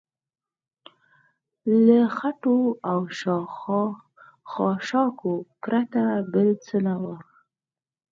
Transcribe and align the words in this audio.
له 1.85 1.99
خټو 2.15 2.57
او 2.89 2.99
خاشاکو 4.51 5.33
پرته 5.61 6.01
بل 6.33 6.49
څه 6.65 6.77
نه 6.85 6.95
و. 7.03 7.05